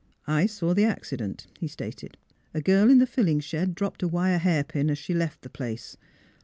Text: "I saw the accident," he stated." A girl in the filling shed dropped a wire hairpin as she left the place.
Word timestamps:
"I 0.25 0.47
saw 0.47 0.73
the 0.73 0.85
accident," 0.85 1.45
he 1.59 1.67
stated." 1.67 2.17
A 2.55 2.59
girl 2.61 2.89
in 2.89 2.97
the 2.97 3.05
filling 3.05 3.39
shed 3.39 3.75
dropped 3.75 4.01
a 4.01 4.07
wire 4.07 4.39
hairpin 4.39 4.89
as 4.89 4.97
she 4.97 5.13
left 5.13 5.43
the 5.43 5.47
place. 5.49 5.95